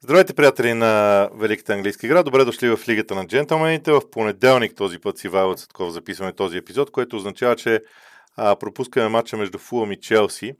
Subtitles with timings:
[0.00, 2.22] Здравейте, приятели на Великата английска игра.
[2.22, 3.92] Добре дошли в Лигата на джентълмените.
[3.92, 7.82] В понеделник този път си Вайло Цътков записваме този епизод, което означава, че
[8.36, 10.52] а, пропускаме матча между Фулъм и Челси.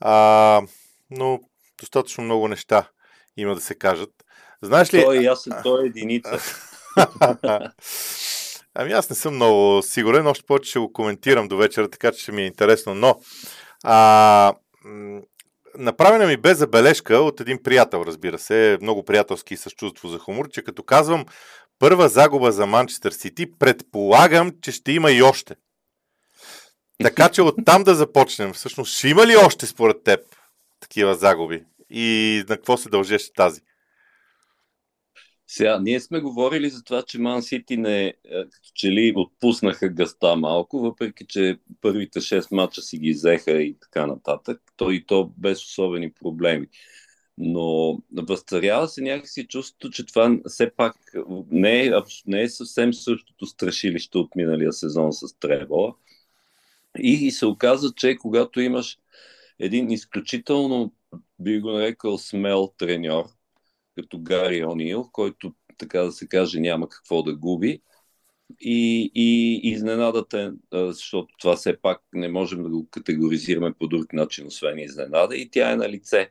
[0.00, 0.62] А,
[1.10, 1.40] но
[1.80, 2.88] достатъчно много неща
[3.36, 4.10] има да се кажат.
[4.62, 5.04] Знаеш ли...
[5.04, 6.38] Той е ясен, той е единица.
[8.74, 12.22] ами аз не съм много сигурен, още повече ще го коментирам до вечера, така че
[12.22, 12.94] ще ми е интересно.
[12.94, 13.20] Но
[13.84, 14.54] а,
[15.78, 20.48] направена ми бе забележка от един приятел, разбира се, много приятелски с чувство за хумор,
[20.48, 21.24] че като казвам
[21.78, 25.54] първа загуба за Манчестър Сити, предполагам, че ще има и още.
[27.02, 28.52] Така че оттам да започнем.
[28.52, 30.20] Всъщност, ще има ли още според теб
[30.80, 31.64] такива загуби?
[31.90, 33.60] И на какво се дължеше тази?
[35.52, 38.14] Сега, ние сме говорили за това, че Ман Сити не, е,
[38.50, 43.76] като че ли отпуснаха гъста малко, въпреки че първите 6 мача си ги взеха и
[43.80, 46.66] така нататък, то и то без особени проблеми.
[47.38, 50.96] Но възцарява се някакси чувството, че това все пак
[51.50, 51.92] не е,
[52.26, 55.94] не е съвсем същото страшилище от миналия сезон с Требола.
[56.98, 58.98] И, и се оказа, че когато имаш
[59.58, 60.92] един изключително,
[61.38, 63.24] би го нарекал, смел треньор,
[63.94, 67.82] като Гари Онил, който, така да се каже, няма какво да губи.
[68.60, 74.46] И, и изненадата, защото това все пак не можем да го категоризираме по друг начин,
[74.46, 76.30] освен изненада, и тя е на лице.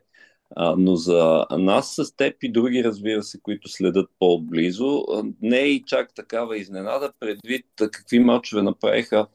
[0.76, 5.04] Но за нас с теб и други, разбира се, които следят по-близо,
[5.40, 9.26] не е и чак такава изненада, предвид какви мачове направиха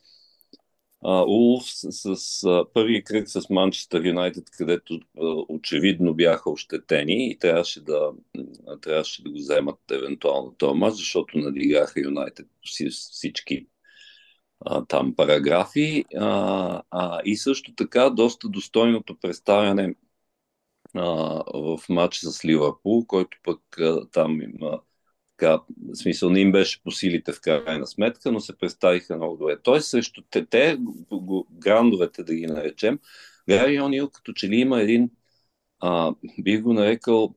[1.28, 5.00] Улф с, с първи кръг с Манчестър Юнайтед, където
[5.50, 8.12] очевидно бяха ощетени и трябваше да,
[8.82, 12.48] трябваше да го вземат евентуално този мач, защото надигаха Юнайтед
[12.92, 13.68] всички
[14.62, 16.06] а, там параграфи.
[16.18, 19.96] А, а, и също така доста достойното представяне
[20.94, 21.06] а,
[21.54, 24.82] в матч с Ливърпул, който пък а, там има
[25.38, 25.62] така,
[25.94, 29.58] в смисъл не им беше по силите в крайна сметка, но се представиха много добре.
[29.64, 30.78] Той също те, те
[31.52, 33.00] грандовете да ги наречем,
[33.50, 35.10] Гари Онил като че ли има един
[35.80, 37.36] а, бих го нарекал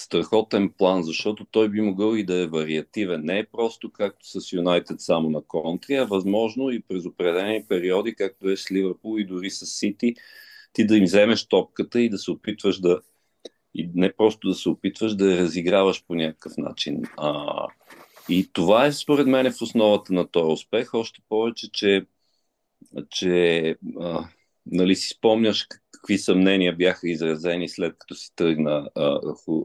[0.00, 3.20] страхотен план, защото той би могъл и да е вариативен.
[3.24, 8.14] Не е просто както с Юнайтед само на контри, а възможно и през определени периоди,
[8.14, 10.14] както е с Ливърпул и дори с Сити,
[10.72, 13.00] ти да им вземеш топката и да се опитваш да
[13.74, 17.02] и не просто да се опитваш да я разиграваш по някакъв начин.
[17.16, 17.66] А,
[18.28, 22.06] и това е според мен в основата на този успех, още повече, че,
[23.10, 24.24] че а,
[24.66, 28.88] нали си спомняш какви съмнения бяха изразени след като си тръгна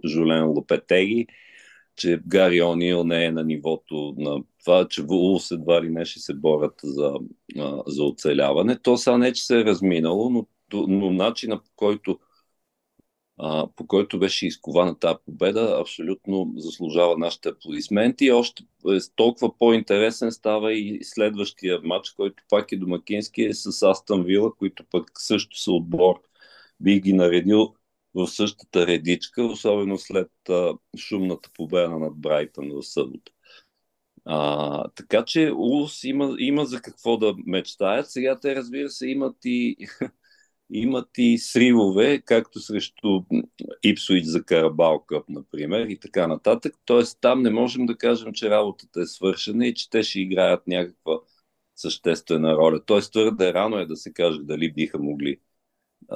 [0.06, 1.28] Жулен Лопетеги,
[1.96, 6.20] че Гари Онил не е на нивото на това, че Вулс едва ли не ще
[6.20, 7.14] се борят за,
[7.58, 8.80] а, за оцеляване.
[8.80, 10.48] То сега не, че се е разминало, но,
[10.88, 12.20] но начина по който
[13.76, 18.26] по който беше изкована тази победа, абсолютно заслужава нашите аплодисменти.
[18.26, 23.90] И още е, толкова по-интересен става и следващия матч, който пак е домакински, е с
[23.90, 26.22] Астън Вила, които пък също са отбор.
[26.80, 27.74] Би ги наредил
[28.14, 33.32] в същата редичка, особено след а, шумната победа над Брайтън в събота.
[34.26, 38.12] А, така че Улс има, има за какво да мечтаят.
[38.12, 39.78] Сега те, разбира се, имат и
[40.70, 43.22] имат и сривове, както срещу
[43.84, 46.76] Ипсуич за Карабал Къп, например, и така нататък.
[46.86, 50.68] Тоест там не можем да кажем, че работата е свършена и че те ще играят
[50.68, 51.20] някаква
[51.76, 52.86] съществена роля.
[52.86, 55.40] Тоест твърде рано е да се каже дали биха могли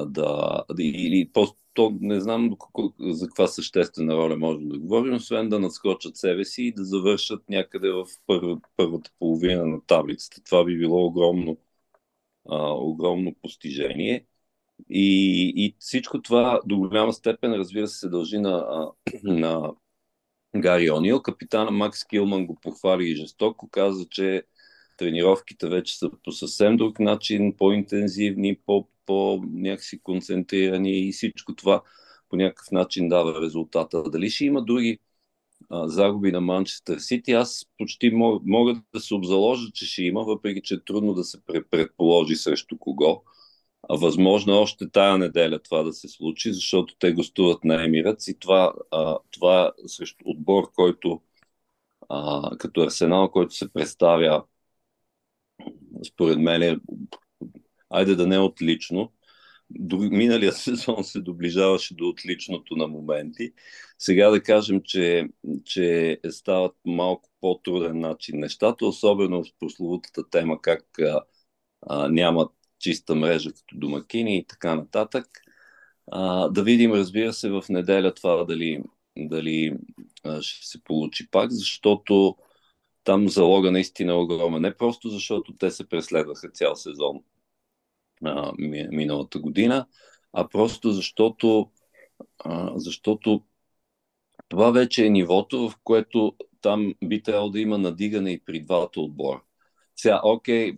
[0.06, 0.64] да...
[0.80, 1.30] или
[1.74, 2.58] то не знам
[3.00, 7.50] за каква съществена роля можем да говорим, освен да надскочат себе си и да завършат
[7.50, 10.42] някъде в първа, първата половина на таблицата.
[10.44, 11.58] Това би било огромно,
[12.46, 14.26] огромно постижение.
[14.90, 18.88] И, и всичко това до голяма степен, разбира се, се дължи на,
[19.24, 19.72] на
[20.56, 21.22] Гари Онил.
[21.22, 24.44] Капитана Макс Килман го похвали и жестоко, каза, че
[24.98, 31.82] тренировките вече са по съвсем друг начин, по-интензивни, по, по някакси концентрирани и всичко това
[32.30, 34.04] по някакъв начин дава резултата.
[34.04, 35.00] Дали ще има други
[35.70, 40.24] а, загуби на Манчестър Сити, аз почти мога, мога да се обзаложа, че ще има,
[40.24, 41.40] въпреки че е трудно да се
[41.72, 43.24] предположи срещу кого.
[43.98, 48.74] Възможно още тая неделя това да се случи, защото те гостуват на Емирец и това,
[48.92, 51.22] а, това срещу отбор, който
[52.10, 54.44] а, като Арсенал, който се представя
[56.08, 56.78] според мен е,
[57.90, 59.12] айде да не е отлично,
[60.12, 63.54] миналия сезон се доближаваше до отличното на моменти.
[64.00, 65.28] Сега да кажем, че,
[65.66, 71.22] че стават малко по-труден начин нещата, особено в прословутата тема как а,
[71.82, 75.28] а, нямат чиста мрежа като домакини и така нататък.
[76.12, 78.84] А, да видим, разбира се, в неделя това дали,
[79.18, 79.78] дали
[80.42, 82.38] ще се получи пак, защото
[83.04, 84.62] там залога наистина е огромен.
[84.62, 87.24] Не просто защото те се преследваха цял сезон
[88.26, 88.52] а,
[88.92, 89.88] миналата година,
[90.34, 91.72] а просто защото,
[92.40, 93.44] а, защото
[94.50, 99.02] това вече е нивото, в което там би трябвало да има надигане и при двата
[99.02, 99.42] отбора.
[100.02, 100.78] Сега, окей,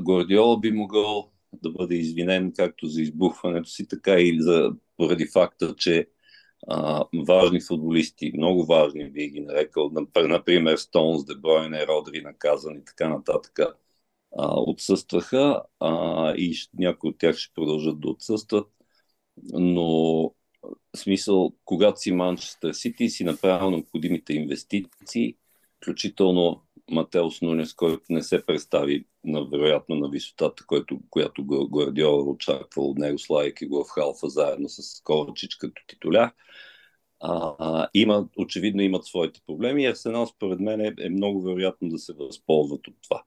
[0.00, 5.74] Гордиола би могъл да бъде извинен както за избухването си, така и за, поради факта,
[5.76, 6.08] че
[6.68, 13.08] а, важни футболисти, много важни, би ги нарекал, например Стоунс, Дебройне, Родри, наказан и така
[13.08, 13.58] нататък,
[14.38, 18.68] а, отсъстваха а, и някои от тях ще продължат да отсъстват,
[19.52, 19.84] но
[20.96, 25.36] в смисъл, когато си Манчестър Сити си направил необходимите инвестиции,
[25.76, 32.90] включително Матеос Нунес, който не се представи на, вероятно на висотата, който, която Гвардиола очаквал
[32.90, 36.30] от него, слайки го в халфа заедно с Ковачич като титуляр.
[37.20, 41.88] А, а, има, очевидно имат своите проблеми и Арсенал според мен е, е много вероятно
[41.88, 43.22] да се възползват от това.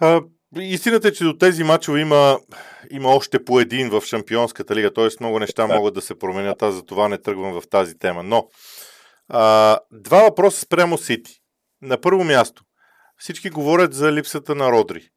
[0.00, 0.22] А,
[0.60, 2.38] истината е, че до тези мачове има,
[2.90, 5.08] има още по един в Шампионската лига, т.е.
[5.20, 8.22] много неща могат да се променят, аз за това не тръгвам в тази тема.
[8.22, 8.48] Но
[9.28, 11.40] а, два въпроса спрямо Сити.
[11.86, 12.64] На първо място,
[13.16, 15.08] всички говорят за липсата на Родри.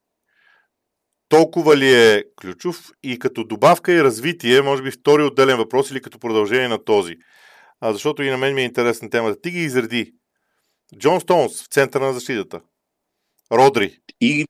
[1.28, 6.02] Толкова ли е ключов и като добавка и развитие, може би втори отделен въпрос или
[6.02, 7.16] като продължение на този.
[7.80, 9.40] А, защото и на мен ми е интересна темата.
[9.40, 10.12] Ти ги изреди.
[10.98, 12.60] Джон Стоунс в центъра на защитата.
[13.52, 13.98] Родри.
[14.20, 14.44] И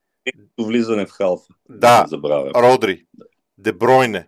[0.59, 1.53] влизане в халфа.
[1.69, 2.17] Да, да
[2.55, 3.03] Родри.
[3.57, 4.27] Дебройне.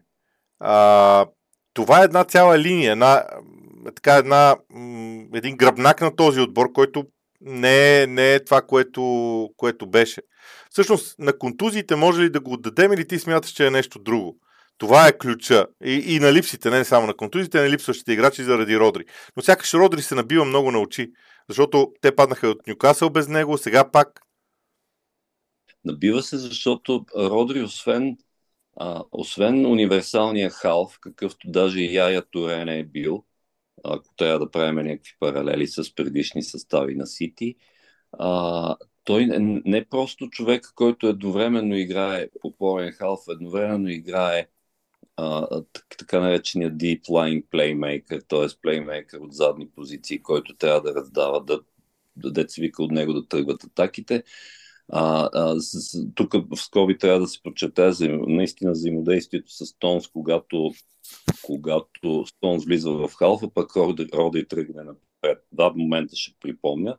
[0.59, 1.25] А,
[1.73, 3.23] това е една цяла линия, една,
[3.95, 4.55] така една,
[5.33, 7.05] един гръбнак на този отбор, който
[7.45, 10.21] не е, не е това, което, което беше.
[10.69, 14.39] Всъщност, на контузиите може ли да го отдадем или ти смяташ, че е нещо друго?
[14.77, 15.65] Това е ключа.
[15.85, 19.05] И, и на липсите, не само на контузиите, на липсващите играчи заради Родри.
[19.37, 21.11] Но сякаш Родри се набива много на очи,
[21.49, 24.21] защото те паднаха от Нюкасъл без него, сега пак.
[25.85, 28.17] Набива се, защото Родри, освен,
[28.79, 33.23] а, освен универсалния халф, какъвто даже и Яя Турене е бил,
[33.83, 37.55] ако трябва да правим някакви паралели с предишни състави на Сити.
[38.11, 44.47] А, той не, не просто човек, който едновременно играе опорен халф, едновременно играе
[45.17, 45.61] а,
[45.97, 48.61] така наречения deep line playmaker, т.е.
[48.61, 51.61] плеймейкър от задни позиции, който трябва да раздава, да,
[52.15, 54.23] да деца вика от него да тръгват атаките.
[54.91, 57.43] А, а, с, тук в скоби трябва да се
[57.91, 60.71] за, наистина взаимодействието с Тонс, когато,
[61.41, 65.45] когато Тонс влиза в халфа, пък Роди, Роди тръгне напред.
[65.51, 66.97] В момента ще припомня.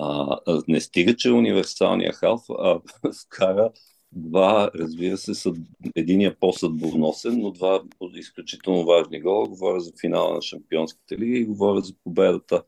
[0.00, 2.80] А, не стига, че универсалния халф, а
[3.24, 3.72] вкара
[4.12, 5.52] два, разбира се, са
[5.96, 7.82] единия по-съдбоносен, но два
[8.14, 9.48] изключително важни гола.
[9.48, 12.62] Говоря за финала на Шампионската лига и говоря за победата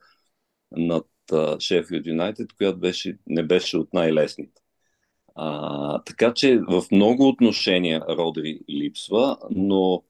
[0.76, 1.06] над
[1.60, 4.62] Шефилд Юнайтед, която беше, не беше от най-лесните.
[5.34, 10.02] А, така че в много отношения Родри липсва, но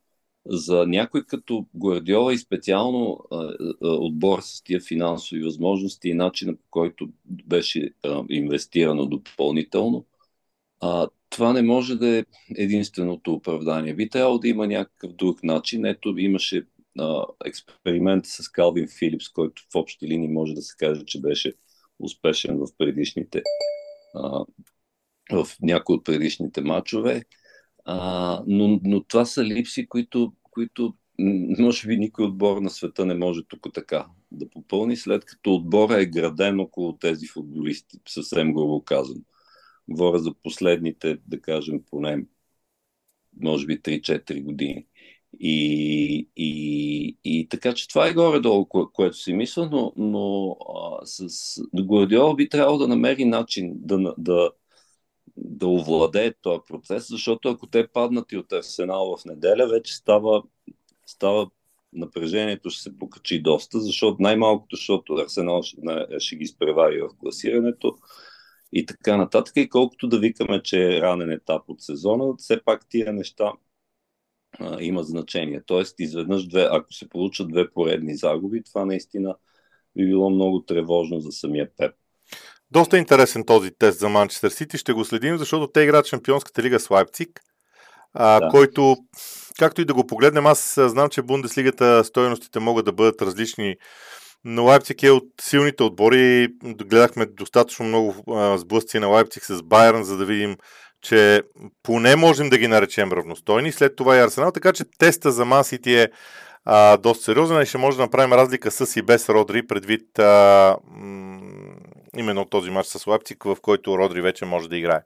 [0.46, 6.56] за някой като Гвардиола и специално а, а, отбор с тия финансови възможности и начина
[6.56, 10.04] по който беше а, инвестирано допълнително,
[10.80, 12.24] а, това не може да е
[12.56, 13.94] единственото оправдание.
[13.94, 15.84] Би трябвало да има някакъв друг начин.
[15.86, 16.66] Ето имаше
[17.44, 21.54] експеримент с Калвин Филипс, който в общи линии може да се каже, че беше
[21.98, 23.42] успешен в предишните
[24.14, 24.44] а,
[25.32, 27.24] в някои от предишните матчове.
[27.84, 30.94] А, но, но това са липси, които, които
[31.58, 36.00] може би никой отбор на света не може тук така да попълни, след като отбора
[36.00, 39.20] е граден около тези футболисти, съвсем грубо казано.
[39.88, 42.24] Говоря за последните, да кажем, поне
[43.40, 44.86] може би 3-4 години.
[45.40, 51.06] И, и, и така че това е горе-долу, кое, което си мисля, но, но а,
[51.06, 54.50] с Гвардиола би трябвало да намери начин да, да,
[55.36, 60.42] да овладее този процес, защото ако те паднат и от Арсенал в неделя, вече става,
[61.06, 61.50] става
[61.92, 65.80] напрежението ще се покачи доста, защото най-малкото, защото Арсенал ще,
[66.18, 67.96] ще ги изпревари в класирането
[68.72, 69.52] и така нататък.
[69.56, 73.52] И колкото да викаме, че е ранен етап от сезона, все пак тия неща
[74.60, 75.62] а, има значение.
[75.66, 79.34] Тоест, изведнъж две, ако се получат две поредни загуби, това наистина
[79.96, 81.94] би било много тревожно за самия Пеп.
[82.70, 84.78] Доста интересен този тест за Манчестър Сити.
[84.78, 87.40] Ще го следим, защото те играят Шампионската лига с Лайпциг,
[88.14, 88.48] а, да.
[88.48, 88.96] който,
[89.58, 93.76] както и да го погледнем, аз знам, че Бундеслигата стоеностите могат да бъдат различни,
[94.44, 96.48] но Лайпциг е от силните отбори.
[96.64, 100.56] Гледахме достатъчно много а, сблъсци на Лайпциг с Байерн, за да видим
[101.08, 101.42] че
[101.82, 103.72] поне можем да ги наречем равностойни.
[103.72, 106.08] След това и Арсенал, така че теста за Ман Сити е
[106.64, 110.76] а, доста сериозен и ще може да направим разлика с и без Родри, предвид а,
[110.90, 111.40] м-
[112.16, 115.00] именно този матч с Лапцик, в който Родри вече може да играе.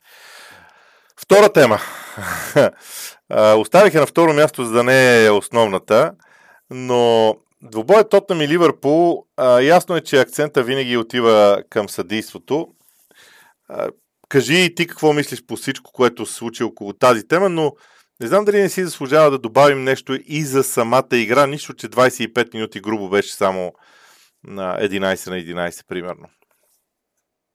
[1.23, 1.81] Втора тема.
[3.57, 6.13] Оставих я на второ място, за да не е основната,
[6.71, 9.25] но двубоят Тотнам и Ливърпул,
[9.63, 12.69] ясно е, че акцента винаги отива към съдейството.
[14.31, 17.73] Кажи и ти какво мислиш по всичко, което се случи около тази тема, но
[18.21, 21.89] не знам дали не си заслужава да добавим нещо и за самата игра, нищо, че
[21.89, 23.73] 25 минути грубо беше само
[24.45, 26.29] на 11 на 11, примерно.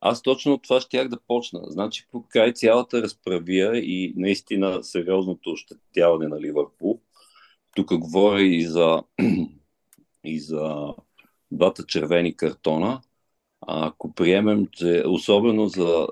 [0.01, 1.59] Аз точно от това щях да почна.
[1.63, 6.99] Значи, по край цялата разправия и наистина сериозното ощетяване на Ливърпул,
[7.75, 9.03] тук говоря и за,
[10.23, 10.93] и за
[11.51, 13.01] двата червени картона,
[13.67, 16.07] ако приемем, че особено за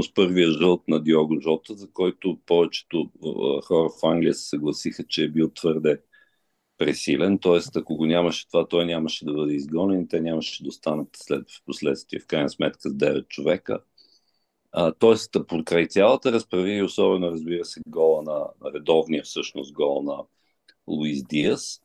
[0.00, 3.10] с първия жълт на Диого Жота, за който повечето
[3.64, 6.00] хора в Англия се съгласиха, че е бил твърде
[6.78, 7.78] пресилен, т.е.
[7.78, 11.64] ако го нямаше това, той нямаше да бъде изгонен, те нямаше да останат след в
[11.66, 13.80] последствие в крайна сметка с 9 човека.
[14.98, 20.18] Тоест, по край цялата разправи, особено разбира се гола на, на редовния всъщност гол на
[20.86, 21.80] Луис Диас.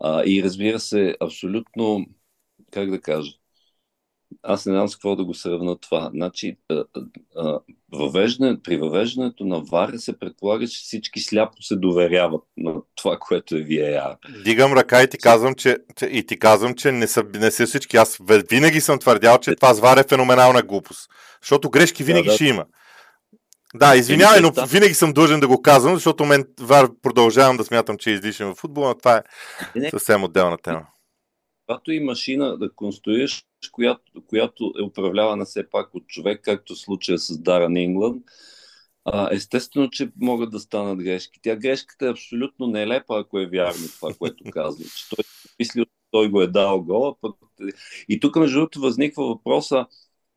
[0.00, 2.06] А, и разбира се, абсолютно,
[2.70, 3.32] как да кажа,
[4.42, 6.10] аз не знам с какво да го сравна това.
[6.14, 6.56] Значи,
[7.92, 13.56] въвеждане, при въвеждането на ВАР се предполага, че всички сляпо се доверяват на това, което
[13.56, 14.16] е VAR.
[14.44, 15.78] Дигам ръка и ти казвам, че,
[16.10, 17.96] и ти казвам, че не са, не са всички.
[17.96, 18.18] Аз
[18.50, 21.10] винаги съм твърдял, че това с ВАР е феноменална глупост.
[21.42, 22.34] Защото грешки винаги да, да.
[22.34, 22.64] ще има.
[23.74, 27.98] Да, извинявай, но винаги съм дължен да го казвам, защото мен ВАР продължавам да смятам,
[27.98, 30.86] че е излишен в футбола, но това е съвсем отделна тема.
[31.72, 36.78] Когато и машина да конструираш, която, която е управлявана все пак от човек, както в
[36.78, 38.24] случая с Даран Ингланд,
[39.30, 41.40] естествено, че могат да станат грешки.
[41.42, 44.84] Тя грешката е абсолютно нелепа, ако е вярно това, което казва.
[44.84, 45.24] Че той
[45.58, 47.14] мисли, той го е дал гола.
[48.08, 49.86] И тук, между другото, възниква въпроса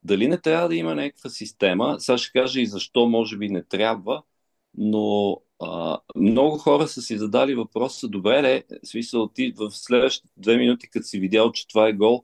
[0.03, 1.95] дали не трябва да има някаква система.
[1.99, 4.23] Сега ще кажа и защо може би не трябва,
[4.77, 10.57] но а, много хора са си задали въпроса, добре ли, смисъл ти в следващите две
[10.57, 12.23] минути, като си видял, че това е гол,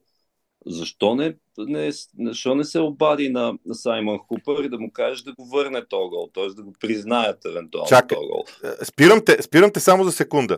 [0.66, 5.22] защо не, не, защо не се обади на, на Саймон Хупър и да му кажеш
[5.22, 6.48] да го върне този гол, т.е.
[6.48, 8.44] да го признаят евентуално Чакай, този гол?
[8.64, 10.58] Е, спирам те, спирам те само за секунда.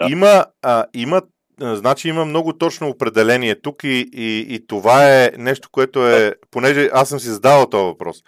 [0.00, 0.08] Да.
[0.10, 1.22] Има, а, има,
[1.60, 6.90] значи има много точно определение тук и, и, и това е нещо, което е, понеже
[6.92, 8.22] аз съм си задавал този въпрос.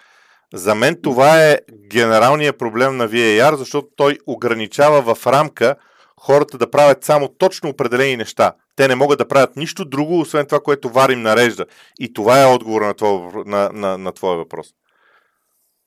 [0.54, 5.76] За мен това е генералният проблем на VAR, защото той ограничава в рамка
[6.20, 8.52] хората да правят само точно определени неща.
[8.76, 11.66] Те не могат да правят нищо друго, освен това, което варим нарежда.
[12.00, 14.68] И това е отговор на твоя, на, на, на твоя въпрос.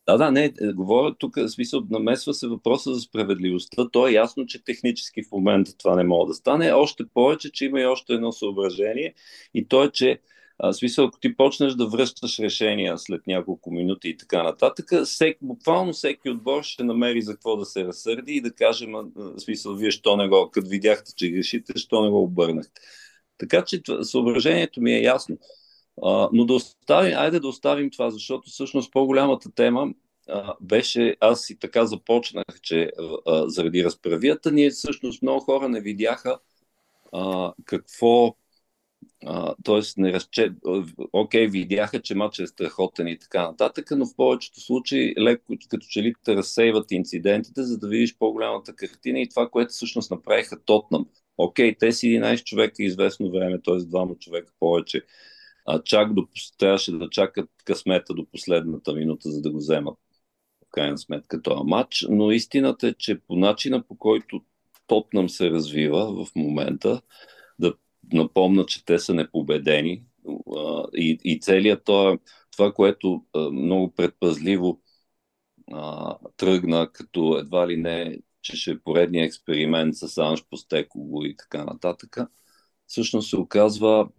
[0.06, 3.90] Да, да, не, е, говоря тук, в смисъл, намесва се въпроса за справедливостта.
[3.90, 6.74] То е ясно, че технически в момента това не може да стане.
[6.74, 9.14] Още повече, че има и още едно съображение
[9.54, 10.20] и то е, че
[10.60, 15.38] а, смисъл, ако ти почнеш да връщаш решения след няколко минути и така нататък, всек,
[15.42, 19.04] буквално всеки отбор ще намери за какво да се разсърди и да каже, ма,
[19.38, 22.82] смисъл, вие що не го, като видяхте, че грешите, що не го обърнахте.
[23.38, 25.38] Така че съображението ми е ясно.
[26.04, 29.94] А, но да оставим, айде да оставим това, защото всъщност по-голямата тема
[30.30, 32.92] а, беше, аз и така започнах, че
[33.26, 36.40] а, заради разправията, ние всъщност много хора не видяха
[37.12, 38.36] а, какво
[39.64, 40.54] Тоест, не разчет...
[41.14, 45.88] окей, видяха, че матчът е страхотен и така нататък, но в повечето случаи леко като
[45.90, 50.64] че ли те разсейват инцидентите, за да видиш по-голямата картина и това, което всъщност направиха
[50.64, 51.06] Тотнам.
[51.38, 53.78] Окей, те си 11 човека известно време, т.е.
[53.78, 55.02] двама човека повече.
[55.66, 56.28] А, чак до,
[56.58, 59.98] трябваше да чакат късмета до последната минута, за да го вземат
[60.66, 62.06] в крайна сметка този матч.
[62.10, 64.42] Но истината е, че по начина по който
[64.88, 67.02] Тотнам се развива в момента,
[68.04, 70.04] да напомня, че те са непобедени.
[70.96, 72.18] И, и целият това,
[72.52, 74.82] това, което много предпазливо
[76.38, 81.64] тръгна като едва ли не, че ще е поредния експеримент с Анж Постеково и така
[81.66, 82.18] нататък,
[82.88, 84.10] всъщност се оказва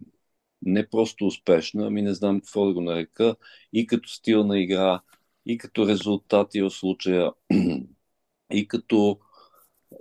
[0.61, 3.35] не просто успешна, ами не знам какво да го нарека,
[3.73, 5.01] и като стил на игра,
[5.45, 7.31] и като резултати в случая,
[8.53, 9.19] и като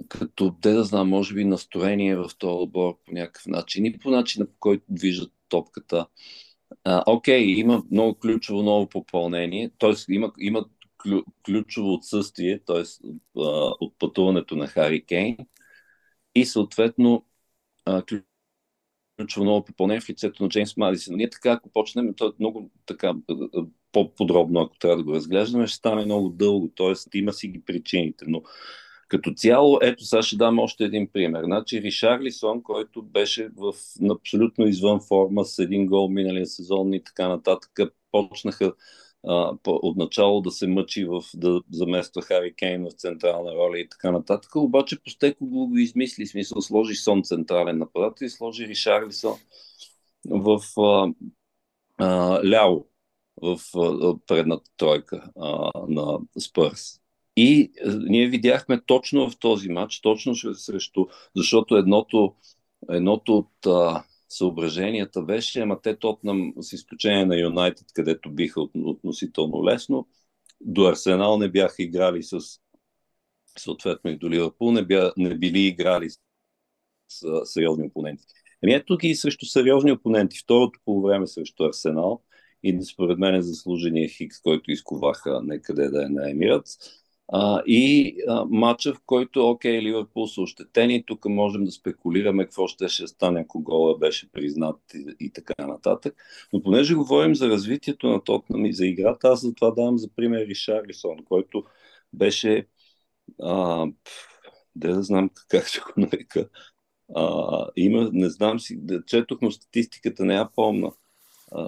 [0.09, 4.11] като, те да знам, може би настроение в този отбор по някакъв начин и по
[4.11, 6.07] начина по който движат топката.
[6.85, 10.13] А, окей, има много ключово ново попълнение, т.е.
[10.13, 10.65] има, има
[11.03, 12.83] клю, ключово отсъствие, т.е.
[13.81, 15.37] от пътуването на Хари Кейн
[16.35, 17.27] и съответно
[17.85, 18.03] а,
[19.17, 21.17] ключово ново попълнение в лицето на Джеймс Мадисън.
[21.17, 23.15] Ние така, ако почнем, то е много така
[23.93, 27.19] по-подробно, ако трябва да го разглеждаме, ще стане много дълго, т.е.
[27.19, 28.43] има си ги причините, но
[29.09, 31.45] Като цяло, ето сега ще дам още един пример.
[31.45, 33.73] Значи Ришарлисон, който беше в
[34.11, 37.71] абсолютно извън форма с един гол миналия сезон и така нататък,
[38.13, 38.73] почнаха
[39.67, 44.57] отначало да се мъчи в, да замества Хари Кейн в централна роля и така нататък.
[44.57, 49.37] Обаче Постеко го, го измисли, смисъл сложи Сон централен нападател и сложи Ришарлисон
[50.31, 51.13] в а,
[51.99, 52.87] а, ляво
[53.43, 57.01] в а, предната тройка а, на Спърс.
[57.37, 62.35] И а, ние видяхме точно в този матч, точно срещу, защото едното,
[62.91, 69.65] едното от а, съображенията беше, ама те Тотнам, с изключение на Юнайтед, където биха относително
[69.65, 70.09] лесно,
[70.61, 72.41] до Арсенал не бяха играли с
[73.59, 76.19] съответно и до Ливърпул, не, бя, не били играли с,
[77.09, 78.25] с сериозни опоненти.
[78.63, 80.39] Еми ето тук и срещу сериозни опоненти.
[80.39, 82.23] Второто по време срещу Арсенал
[82.63, 86.79] и според мен е заслужения Хикс, който изковаха некъде да е на Емиратс.
[87.29, 92.67] А, и а, матча, в който, окей, Ливърпул са ощетени, тук можем да спекулираме какво
[92.69, 96.15] ще, ще стане, ако гола беше признат и, и така нататък.
[96.53, 100.09] Но понеже говорим за развитието на Тотнам и за играта, аз за това давам за
[100.17, 101.65] пример Ришарлисон, който
[102.13, 102.67] беше
[103.43, 103.87] а,
[104.77, 106.49] да знам как ще го нарека.
[107.17, 110.93] А, има, не знам си, да четох, но статистиката не я помна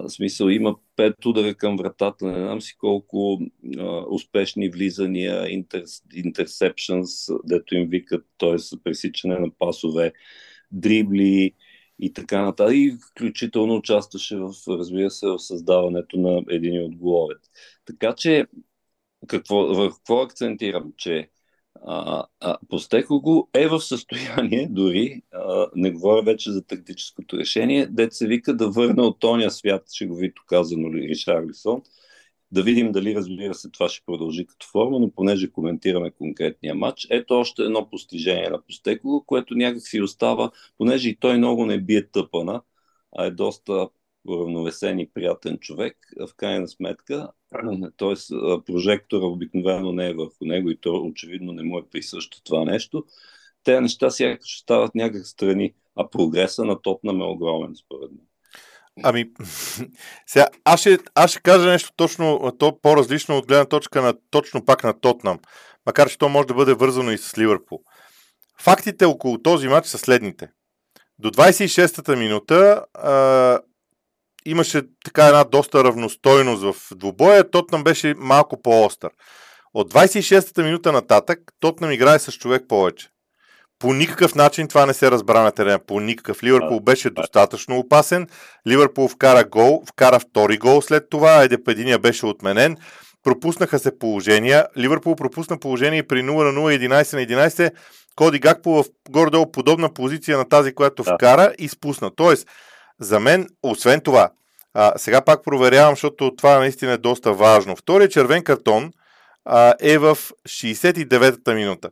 [0.09, 3.41] смисъл има пет удара към вратата, не знам си колко
[3.79, 5.83] а, успешни влизания, интер,
[6.15, 7.11] интерсепшенс,
[7.45, 8.79] дето им викат, т.е.
[8.85, 10.13] пресичане на пасове,
[10.73, 11.53] дрибли
[11.99, 12.75] и така нататък.
[12.77, 17.49] И включително участваше в, разбира се, в създаването на един от головете.
[17.85, 18.47] Така че,
[19.27, 20.93] какво, върху какво акцентирам?
[20.97, 21.31] Че
[21.87, 22.27] а,
[23.11, 28.57] го е в състояние, дори, а, не говоря вече за тактическото решение, дет се вика
[28.57, 31.83] да върне от тония свят, шеговито казано ли Ришарлисон,
[32.53, 37.07] да видим дали, разбира се, това ще продължи като форма, но понеже коментираме конкретния матч,
[37.11, 41.81] ето още едно постижение на Постеко, което някак си остава, понеже и той много не
[41.81, 42.63] бие тъпана,
[43.19, 43.89] а е доста
[44.29, 47.29] уравновесен и приятен човек, в крайна сметка,
[47.97, 48.15] т.е.
[48.67, 53.05] прожектора обикновено не е върху него и то очевидно не му е присъщо това нещо,
[53.65, 58.27] те неща сякаш стават някак страни, а прогреса на Тотнам е огромен, според мен.
[59.03, 59.31] Ами,
[60.27, 64.65] сега, аз ще, аз ще кажа нещо точно то по-различно от гледна точка на точно
[64.65, 65.39] пак на Тотнам,
[65.87, 67.81] макар че то може да бъде вързано и с Ливърпул.
[68.61, 70.49] Фактите около този матч са следните.
[71.19, 72.85] До 26-та минута
[74.47, 77.51] имаше така една доста равностойност в двубоя.
[77.51, 79.11] Тотнам беше малко по-остър.
[79.75, 83.09] От 26-та минута нататък Тотнам играе с човек повече.
[83.79, 85.79] По никакъв начин това не се разбра на терена.
[85.87, 86.43] По никакъв.
[86.43, 88.27] Ливърпул беше достатъчно опасен.
[88.69, 91.43] Ливърпул вкара гол, вкара втори гол след това.
[91.43, 92.77] Едепединия беше отменен.
[93.23, 94.67] Пропуснаха се положения.
[94.79, 97.71] Ливърпул пропусна положение при 0 на 0, 11 на 11.
[98.17, 102.11] Коди Гакпо в горе-долу подобна позиция на тази, която вкара и спусна.
[102.17, 102.49] Тоест,
[103.01, 104.31] за мен, освен това,
[104.75, 107.77] а, сега пак проверявам, защото това наистина е доста важно.
[107.77, 108.91] Втория червен картон
[109.45, 111.91] а, е в 69-та минута.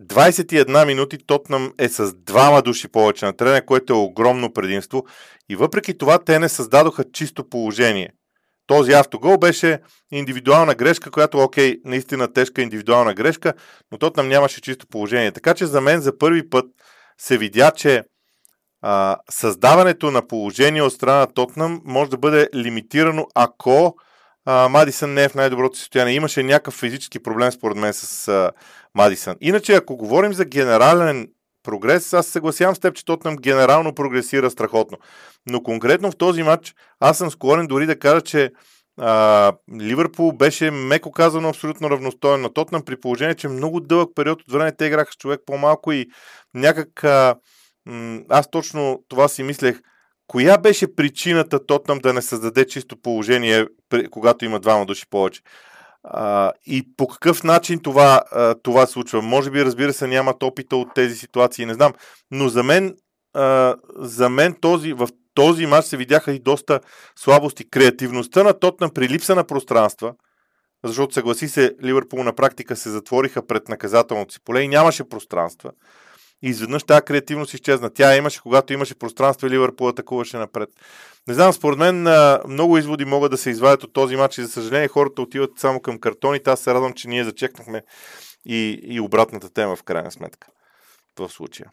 [0.00, 5.06] 21 минути Тотнам е с двама души повече на терена, което е огромно предимство.
[5.48, 8.10] И въпреки това те не създадоха чисто положение.
[8.66, 9.78] Този автогол беше
[10.12, 13.54] индивидуална грешка, която, окей, наистина тежка индивидуална грешка,
[13.92, 15.32] но Тотнам нямаше чисто положение.
[15.32, 16.64] Така че за мен за първи път
[17.18, 18.02] се видя, че
[18.82, 23.94] а, създаването на положение от страна на Тотнам може да бъде лимитирано, ако
[24.46, 26.14] а, Мадисън не е в най-доброто състояние.
[26.14, 28.50] Имаше някакъв физически проблем, според мен, с а,
[28.94, 29.36] Мадисън.
[29.40, 31.28] Иначе, ако говорим за генерален
[31.62, 34.98] прогрес, аз съгласявам с теб, че Тотнам генерално прогресира страхотно.
[35.48, 38.50] Но конкретно в този матч, аз съм склонен дори да кажа, че
[39.00, 44.40] а, Ливърпул беше, меко казано, абсолютно равностоен на Тотнам, при положение, че много дълъг период
[44.42, 46.06] от време те играха с човек по-малко и
[46.54, 47.34] някак а,
[48.28, 49.80] аз точно това си мислех.
[50.26, 53.66] Коя беше причината Тотнам да не създаде чисто положение,
[54.10, 55.42] когато има двама души повече?
[56.04, 59.22] А, и по какъв начин това, а, това случва?
[59.22, 61.92] Може би, разбира се, нямат опита от тези ситуации, не знам.
[62.30, 62.94] Но за мен,
[63.34, 66.80] а, за мен този, в този мач се видяха и доста
[67.16, 67.70] слабости.
[67.70, 70.14] Креативността на Тотнам при липса на пространства,
[70.84, 75.70] защото съгласи се, Ливърпул на практика се затвориха пред наказателното си поле и нямаше пространства
[76.42, 77.90] и изведнъж тази креативност изчезна.
[77.90, 80.68] Тя имаше, когато имаше пространство и Ливърпул атакуваше напред.
[81.28, 82.08] Не знам, според мен
[82.48, 85.80] много изводи могат да се извадят от този матч и за съжаление хората отиват само
[85.80, 86.50] към картоните.
[86.50, 87.82] Аз се радвам, че ние зачекнахме
[88.46, 90.48] и, и обратната тема в крайна сметка
[91.18, 91.70] в случая.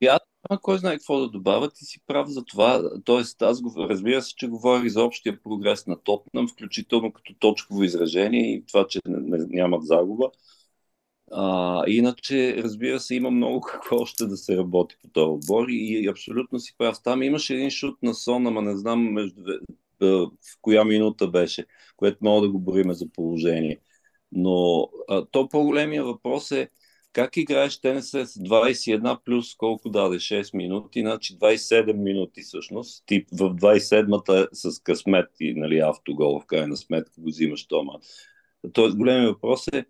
[0.00, 0.20] И аз
[0.62, 2.90] кой знае какво да добавя, ти си прав за това.
[3.04, 8.54] Тоест, аз разбира се, че говорих за общия прогрес на Тотнам, включително като точково изражение
[8.54, 10.30] и това, че не, не, нямат загуба.
[11.32, 16.08] А, иначе, разбира се, има много какво още да се работи по този отбор и,
[16.08, 16.96] абсолютно си прав.
[17.04, 19.42] Там имаше един шут на сон, ама не знам между,
[20.00, 23.78] в коя минута беше, което мога да го бориме за положение.
[24.32, 26.68] Но а, то по-големия въпрос е
[27.14, 30.16] как играеш тенис с 21 плюс колко даде?
[30.16, 33.02] 6 минути, значи 27 минути всъщност.
[33.06, 37.92] Ти в 27-та с късмет и нали, автогол в крайна сметка го взимаш тома.
[38.72, 39.84] Тоест големият въпрос е,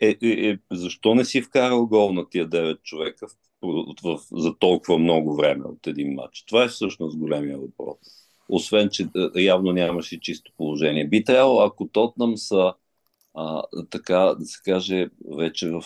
[0.00, 3.32] е, е, е защо не си вкарал гол на тия 9 човека в,
[3.62, 6.44] в, в, за толкова много време от един матч?
[6.46, 7.96] Това е всъщност големия въпрос.
[8.48, 11.08] Освен, че явно нямаше чисто положение.
[11.08, 12.74] Би трябвало, ако Тотнам са
[13.34, 15.84] а, така да се каже, вече в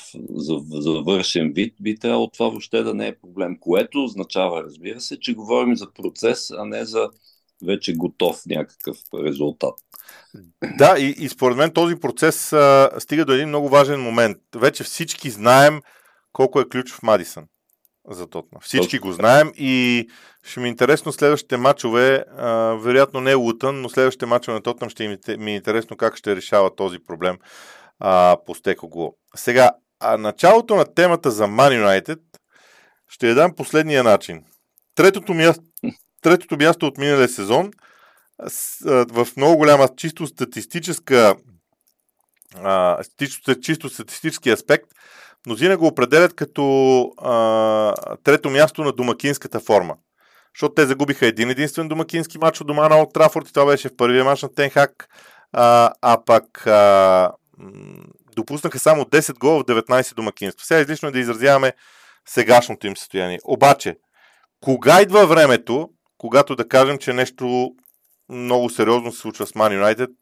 [0.71, 3.59] завършен вид, би трябвало това въобще да не е проблем.
[3.61, 7.11] Което означава, разбира се, че говорим за процес, а не за
[7.65, 9.75] вече готов някакъв резултат.
[10.79, 14.39] Да, и, и според мен този процес а, стига до един много важен момент.
[14.55, 15.81] Вече всички знаем
[16.33, 17.45] колко е ключов Мадисън
[18.11, 18.61] за Тотна.
[18.61, 20.07] Всички го знаем и
[20.43, 24.63] ще ми е интересно следващите матчове, а, вероятно не е Лутън, но следващите матчове на
[24.63, 27.39] Тотнам ще ми е интересно как ще решава този проблем
[27.99, 29.15] а, по Стекогло.
[29.37, 32.19] Сега, а началото на темата за Man United
[33.09, 34.45] ще я дам последния начин.
[34.95, 35.65] Третото място,
[36.25, 37.71] третото място от миналия сезон
[38.87, 41.37] в много голяма чисто статистическа
[43.63, 44.87] чисто, статистически аспект
[45.47, 46.65] мнозина го определят като
[48.25, 49.97] трето място на домакинската форма.
[50.55, 53.89] Защото те загубиха един единствен домакински матч от дома на Олд Трафорд и това беше
[53.89, 55.09] в първия матч на Тенхак,
[55.53, 57.33] а, а пък а,
[58.37, 60.67] допуснаха само 10 гола в 19 домакинства.
[60.67, 61.73] Сега излишно е да изразяваме
[62.27, 63.39] сегашното им състояние.
[63.45, 63.97] Обаче,
[64.61, 67.75] кога идва времето, когато да кажем, че нещо
[68.29, 70.13] много сериозно се случва с Man United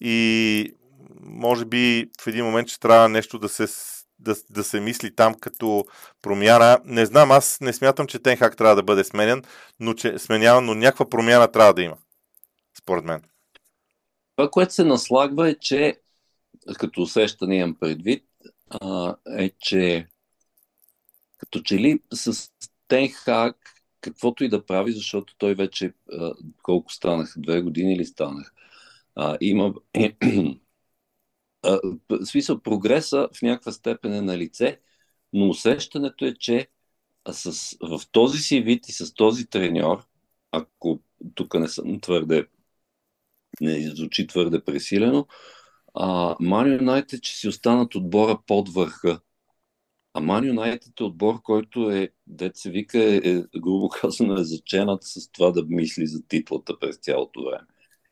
[0.00, 0.72] и
[1.20, 3.66] може би в един момент ще трябва нещо да се
[4.18, 5.84] да, да се мисли там като
[6.22, 6.78] промяна.
[6.84, 9.42] Не знам, аз не смятам, че Тенхак трябва да бъде сменен,
[9.80, 11.96] но че сменява, но някаква промяна трябва да има.
[12.78, 13.22] Според мен.
[14.36, 16.00] Това, което се наслагва е, че
[16.78, 18.24] като усещане имам предвид,
[18.70, 20.06] а, е, че
[21.38, 22.50] като че ли с
[22.88, 23.75] Тенхак
[24.10, 28.54] каквото и да прави, защото той вече а, колко станаха, две години или станах,
[29.14, 29.74] а, има
[32.08, 34.80] в смисъл, прогреса в някаква степен е на лице,
[35.32, 36.68] но усещането е, че
[37.32, 40.06] с, в този си вид и с този треньор,
[40.52, 41.00] ако
[41.34, 42.46] тук не съм твърде,
[43.60, 45.26] не звучи твърде пресилено,
[46.40, 49.20] Ман Юнайтед че си останат отбора под върха.
[50.16, 52.10] А Ман Юнайтед е отбор, който е,
[52.54, 56.96] се вика, е, е, грубо казано, е заченат с това да мисли за титлата през
[56.96, 57.66] цялото време.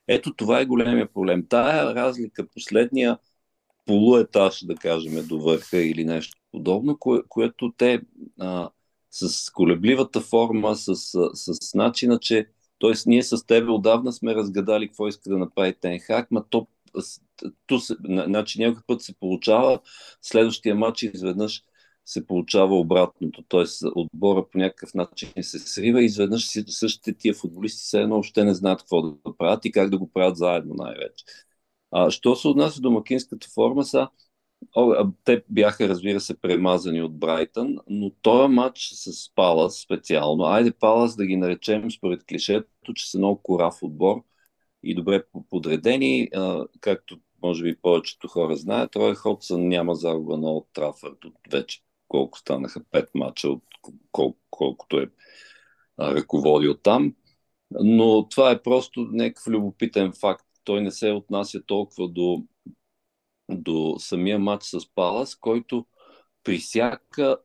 [0.09, 1.47] Ето това е големия проблем.
[1.49, 3.19] Тая разлика, последния
[3.87, 8.01] полуетаж, да кажем, до върха или нещо подобно, кое, което те
[8.41, 8.71] а,
[9.11, 12.49] с колебливата форма, с, с, с начина, че
[12.81, 12.93] т.е.
[13.07, 16.67] ние с тебе отдавна сме разгадали какво иска да направи Тенхак, ма то,
[17.67, 19.81] то значи някой път се получава
[20.23, 21.63] следващия матч изведнъж
[22.07, 23.89] се получава обратното, т.е.
[23.95, 28.55] отбора по някакъв начин се срива и изведнъж същите тия футболисти все едно още не
[28.55, 31.25] знаят какво да правят и как да го правят заедно най-вече.
[31.91, 34.09] А, що се отнася до макинската форма, са,
[34.77, 40.73] о, те бяха, разбира се, премазани от Брайтън, но този матч с Палас специално, айде
[40.73, 44.25] Палас да ги наречем според клишето, че са много корав отбор
[44.83, 50.53] и добре подредени, а, както може би повечето хора знаят, Трой Ходсън няма загуба на
[50.53, 53.63] от Трафърд от вече колко станаха пет мача, от
[54.13, 55.11] кол, колкото е
[56.01, 57.15] ръководил там.
[57.71, 62.45] Но това е просто някакъв любопитен факт той не се отнася толкова до,
[63.51, 65.87] до самия матч с Палас, който
[66.45, 67.39] при всяка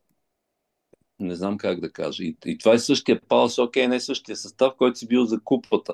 [1.19, 2.23] не знам как да кажа.
[2.23, 5.43] И, и това е същия Палас, окей, не е същия състав, който си бил за
[5.43, 5.93] купата.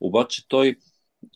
[0.00, 0.76] Обаче той,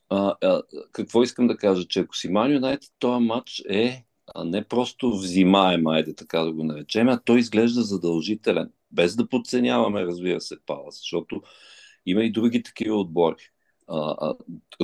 [0.08, 0.62] а, а,
[0.92, 5.10] какво искам да кажа, че ако си Ман Юнайтед, този матч е а не просто
[5.10, 8.70] взимаем, айде така да го наречем, а той изглежда задължителен.
[8.90, 11.42] Без да подценяваме, разбира се, Палас, защото
[12.06, 13.50] има и други такива отбори
[13.88, 14.34] а, а,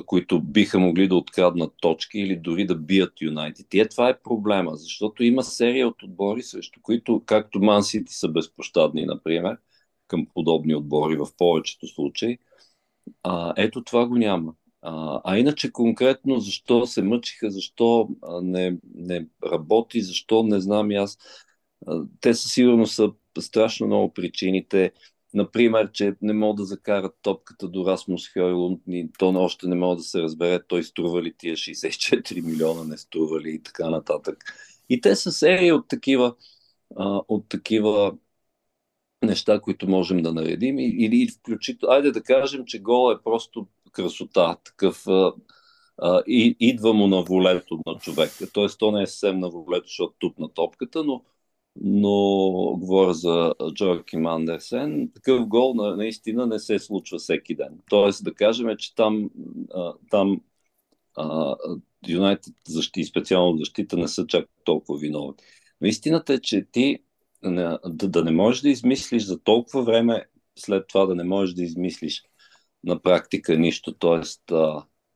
[0.07, 3.75] които биха могли да откраднат точки или дори да бият Юнайтед.
[3.75, 8.15] И е, това е проблема, защото има серия от отбори, срещу които, както Ман Сити
[8.15, 9.57] са безпощадни, например,
[10.09, 12.39] към подобни отбори в повечето случаи.
[13.23, 14.55] А, ето това го няма.
[14.87, 18.09] А, иначе конкретно защо се мъчиха, защо
[18.43, 21.19] не, не работи, защо не знам и аз.
[22.21, 24.93] Те със сигурност са страшно много причините.
[25.35, 29.97] Например, че не могат да закарат топката до Расмус Хойлунд, и то още не може
[29.97, 34.45] да се разбере той струва ли тия 64 милиона, не струва ли и така нататък.
[34.89, 36.35] И те са серия от такива,
[37.29, 38.15] от такива
[39.23, 40.79] неща, които можем да наредим.
[40.79, 47.07] Или включително, айде да кажем, че гол е просто красота, такъв а, и, идва му
[47.07, 48.51] на волето на човека.
[48.53, 51.23] Тоест, то не е съвсем на волето, защото тупна топката, но,
[51.77, 52.11] но
[52.79, 55.11] говоря за Джорким Андерсен.
[55.15, 57.79] Такъв гол на, наистина не се случва всеки ден.
[57.91, 59.31] Тоест, да кажем, че там,
[59.75, 60.41] а, там
[62.09, 65.35] Юнайтед защити, специално защита, не са чак толкова виновни.
[65.81, 66.99] Но истината е, че ти
[67.45, 67.79] да,
[68.09, 70.27] да не можеш да измислиш за толкова време,
[70.59, 72.23] след това да не можеш да измислиш
[72.85, 74.53] на практика нищо, т.е.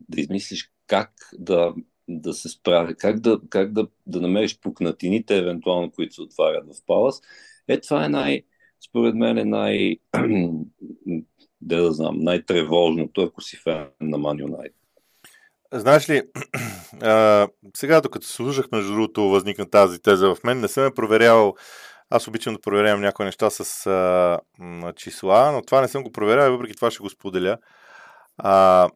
[0.08, 1.74] да измислиш как да,
[2.08, 6.86] да се справи, как, да, как да, да намериш пукнатините, евентуално, които се отварят в
[6.86, 7.20] Палас.
[7.68, 8.42] Е, това е най,
[8.88, 9.96] според мен е най,
[11.60, 14.74] да, да знам, най-тревожното, ако си фен на Ман Юнайтед.
[15.72, 16.22] Знаеш ли,
[17.02, 21.54] а, сега докато слушах, между другото, възникна тази теза в мен, не съм я проверявал.
[22.10, 26.12] Аз обичам да проверявам някои неща с а, м, числа, но това не съм го
[26.12, 27.58] проверял и въпреки това ще го споделя.
[28.38, 28.88] А,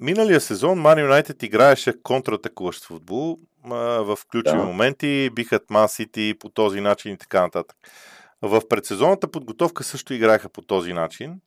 [0.00, 4.64] миналия сезон Ман Юнайтед играеше контратакуващ футбол а, в ключови да.
[4.64, 7.76] моменти, бихат Ман Сити по този начин и така нататък.
[8.42, 11.40] В предсезонната подготовка също играеха по този начин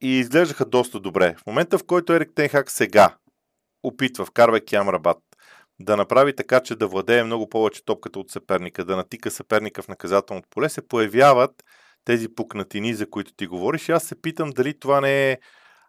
[0.00, 1.34] и изглеждаха доста добре.
[1.38, 3.16] В момента, в който Ерик Тенхак сега
[3.82, 5.18] опитва, вкарвайки Амрабат,
[5.80, 9.88] да направи така, че да владее много повече топката от съперника, да натика съперника в
[9.88, 11.50] наказателното поле, се появяват
[12.04, 13.88] тези пукнатини, за които ти говориш.
[13.88, 15.38] Аз се питам дали това не е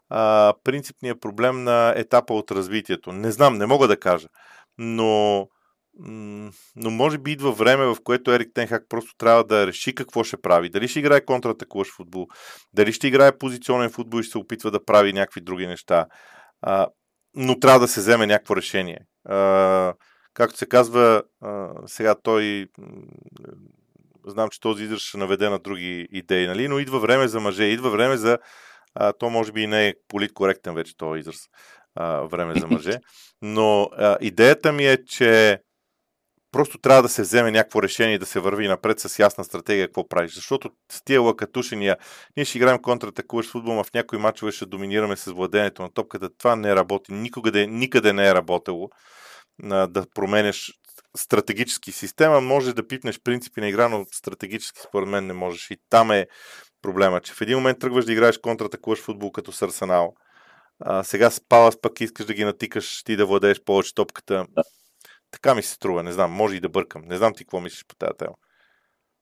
[0.10, 3.12] а, принципният проблем на етапа от развитието.
[3.12, 4.28] Не знам, не мога да кажа.
[4.78, 5.48] Но,
[6.76, 10.42] но може би идва време, в което Ерик Тенхак просто трябва да реши какво ще
[10.42, 10.70] прави.
[10.70, 12.28] Дали ще играе контратакуваш футбол,
[12.74, 16.06] дали ще играе позиционен футбол и ще се опитва да прави някакви други неща.
[16.62, 16.88] А,
[17.36, 19.00] но трябва да се вземе някакво решение.
[20.34, 22.68] Както се казва, а, сега той
[24.28, 26.68] знам, че този израз ще наведе на други идеи, нали?
[26.68, 28.38] но идва време за мъже, идва време за
[28.96, 31.38] а, то може би и не е политкоректен вече този израз
[31.96, 32.98] а, време за мъже,
[33.42, 35.60] но а, идеята ми е, че
[36.54, 39.88] просто трябва да се вземе някакво решение и да се върви напред с ясна стратегия
[39.88, 40.34] какво правиш.
[40.36, 41.98] Защото с тия лакатушения,
[42.38, 46.30] ние ще играем контратакуваш футбол, в някои мачове ще доминираме с владението на топката.
[46.38, 47.14] Това не работи.
[47.14, 48.90] Никога, никъде не е работело
[49.64, 50.72] да променеш
[51.18, 52.42] стратегически система.
[52.42, 55.72] Може да пипнеш принципи на игра, но стратегически според мен не можеш.
[55.72, 56.28] И там е
[56.82, 60.14] проблема, че в един момент тръгваш да играеш контратакуваш футбол като с Арсенал.
[60.80, 64.46] А, сега с Палас пък искаш да ги натикаш, ти да владееш повече топката.
[65.34, 67.02] Така ми се струва, не знам, може и да бъркам.
[67.06, 68.34] Не знам ти какво мислиш по тази тема.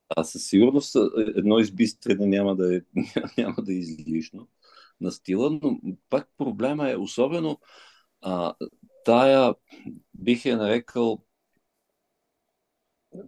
[0.09, 0.95] Аз със сигурност
[1.35, 2.81] едно избистрене няма да е,
[3.37, 4.47] няма да е излишно
[5.01, 7.59] на стила, но пак проблема е особено
[8.21, 8.53] а,
[9.05, 9.55] тая,
[10.13, 11.23] бих я нарекал,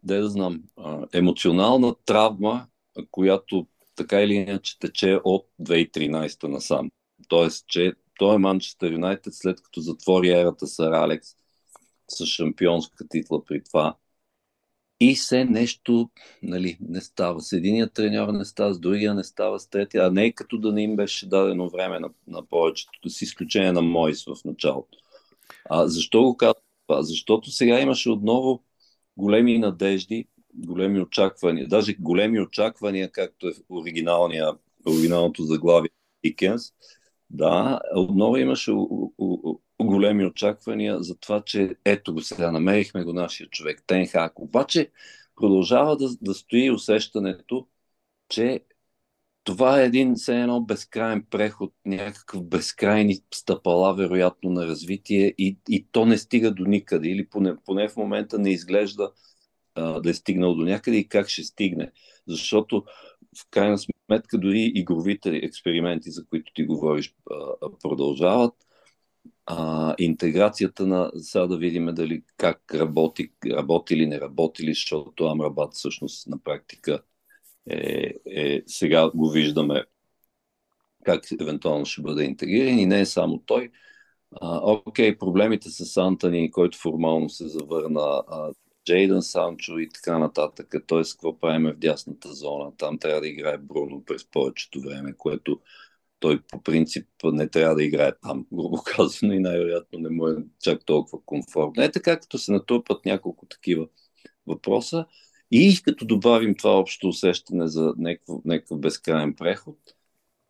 [0.03, 2.67] да да знам, а, емоционална травма,
[3.11, 6.91] която така или иначе тече от 2013 насам.
[7.27, 11.42] Тоест, че той е Манчестър Юнайтед, след като затвори ерата с Алекс,
[12.07, 13.95] с шампионска титла при това.
[14.99, 16.09] И се нещо
[16.43, 17.41] нали, не става.
[17.41, 20.05] С единия треньор не става, с другия не става, с третия.
[20.05, 23.71] А не е като да не им беше дадено време на, на повечето, с изключение
[23.71, 24.97] на Мойс в началото.
[25.69, 27.01] А защо го казвам това?
[27.03, 28.63] Защото сега имаше отново
[29.17, 34.51] големи надежди, големи очаквания, даже големи очаквания, както е оригиналния,
[34.87, 35.89] оригиналното заглавие
[36.23, 36.63] Икенс.
[37.29, 38.71] Да, отново имаше
[39.83, 44.39] големи очаквания за това, че ето го сега, намерихме го нашия човек, Тенхак.
[44.39, 44.91] Обаче
[45.35, 47.67] продължава да, да стои усещането,
[48.29, 48.61] че
[49.43, 55.87] това е един все едно безкрайен преход, някакъв безкрайни стъпала, вероятно, на развитие и, и
[55.91, 59.11] то не стига до никъде или поне, поне в момента не изглежда
[59.75, 61.91] а, да е стигнал до някъде и как ще стигне.
[62.27, 62.83] Защото
[63.37, 68.53] в крайна сметка дори игровите експерименти, за които ти говориш, а, продължават
[69.45, 75.25] а, интеграцията на, сега да видим дали как работи, работи или не работи ли, защото
[75.25, 77.01] Амрабат всъщност на практика
[77.69, 79.85] е, е, сега го виждаме
[81.03, 83.71] как евентуално ще бъде интегриран и не е само той.
[84.41, 88.23] А, окей, проблемите с Антони, който формално се завърна,
[88.85, 90.75] Джейдън Санчо и така нататък.
[90.87, 91.01] Т.е.
[91.11, 92.71] какво правим в дясната зона?
[92.77, 95.59] Там трябва да играе Бруно през повечето време, което
[96.23, 100.35] той по принцип не трябва да играе там, грубо казано, и най-вероятно не му е
[100.61, 101.83] чак толкова комфортно.
[101.83, 103.87] Е така, като се натрупат няколко такива
[104.47, 105.05] въпроса.
[105.51, 107.93] И като добавим това общо усещане за
[108.45, 109.77] някакъв, безкрайен преход,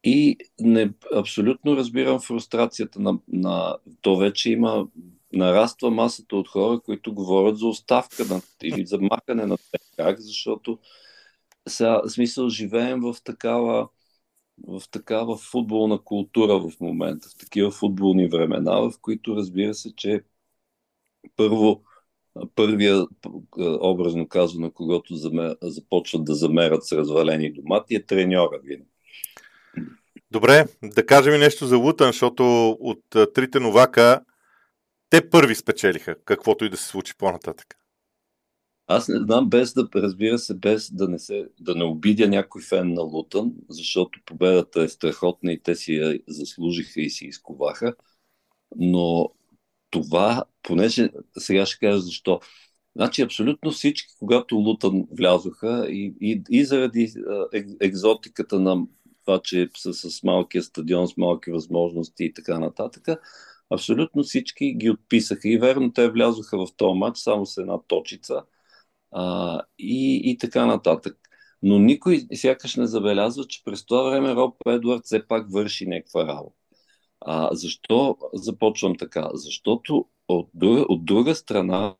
[0.03, 3.77] и не, абсолютно разбирам фрустрацията на, на...
[4.01, 4.87] То вече има
[5.33, 9.57] нараства масата от хора, които говорят за оставка на, или за махане на
[9.97, 10.79] как, защото
[11.67, 13.89] сега, смисъл, живеем в такава
[14.67, 20.21] в такава футболна култура в момента, в такива футболни времена, в които разбира се, че
[21.35, 21.83] първо
[22.55, 23.05] първия,
[23.81, 25.15] образно казано, когато
[25.61, 28.89] започват да замерят с развалени домати, е треньора винаги.
[30.31, 34.21] Добре, да кажем и нещо за Лутън, защото от трите новака
[35.09, 37.75] те първи спечелиха, каквото и да се случи по-нататък.
[38.87, 42.61] Аз не знам, без да, разбира се, без да не, се, да не обидя някой
[42.61, 47.95] фен на Лутън, защото победата е страхотна и те си я заслужиха и си изковаха,
[48.75, 49.29] но
[49.89, 52.39] това, понеже сега ще кажа защо.
[52.95, 57.13] Значи абсолютно всички, когато Лутън влязоха и, и, и заради
[57.81, 58.87] екзотиката на
[59.25, 63.07] това, че са с малкия стадион, с малки възможности и така нататък,
[63.69, 65.49] абсолютно всички ги отписаха.
[65.49, 68.43] И верно, те влязоха в този матч само с една точица
[69.13, 71.17] а, и, и така нататък.
[71.63, 76.27] Но никой сякаш не забелязва, че през това време Роб Едвард все пак върши някаква
[76.27, 76.55] работа.
[77.21, 79.29] А, защо започвам така?
[79.33, 81.95] Защото от друга, от друга страна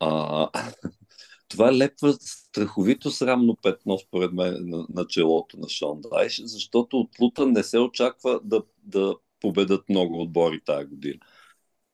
[0.00, 0.50] а,
[1.48, 7.20] това лепва страховито срамно петно, според мен, на, на челото на Шон Дайш, защото от
[7.20, 11.20] Лутън не се очаква да, да победат много отбори тази година.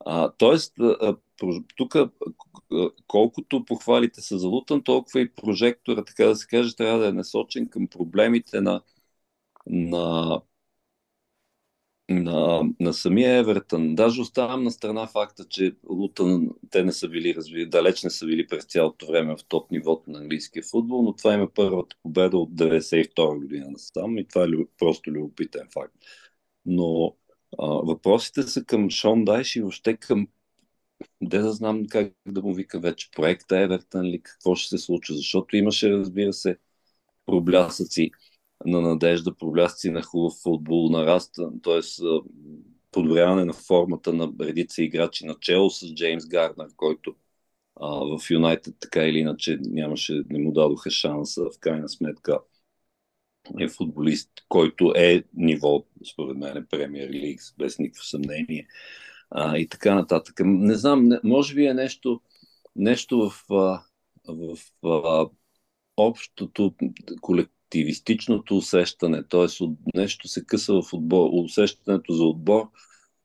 [0.07, 0.75] А, тоест,
[1.77, 1.95] тук
[3.07, 7.13] колкото похвалите са за Лутън, толкова и прожектора, така да се каже, трябва да е
[7.13, 8.83] насочен към проблемите на,
[9.67, 10.41] на
[12.11, 13.95] на, на самия Евертън.
[13.95, 18.27] Даже оставам на страна факта, че Лутън те не са били, разбира, далеч не са
[18.27, 22.39] били през цялото време в топ нивото на английския футбол, но това има първата победа
[22.39, 25.95] от 92 година насам и това е просто любопитен факт.
[26.67, 27.17] Но
[27.59, 30.29] въпросите са към Шон Дайш и въобще към
[31.23, 35.15] де да знам как да му вика вече проекта Евертън ли, какво ще се случи,
[35.15, 36.59] защото имаше, разбира се,
[37.27, 38.11] проблясъци
[38.67, 41.81] на надежда, проблясъци на хубав футбол, нараста, т.е.
[42.91, 47.15] подобряване на формата на редица играчи, начало с Джеймс Гарднер, който
[47.81, 52.39] а, в Юнайтед така или иначе нямаше, не му дадоха шанса, в крайна сметка
[53.61, 58.67] е футболист, който е ниво, според мен, премиер лиг, без никакво съмнение.
[59.31, 60.41] А, и така нататък.
[60.45, 62.21] Не знам, не, може би е нещо,
[62.77, 63.81] нещо в, в,
[64.29, 65.31] в, в
[65.97, 66.75] общото
[67.21, 69.65] колективно активистичното усещане, т.е.
[69.95, 72.71] нещо се къса в отбор, усещането за отбор,